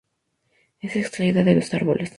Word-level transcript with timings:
Es 0.79 0.95
extraída 0.95 1.43
de 1.43 1.53
los 1.53 1.71
árboles. 1.75 2.09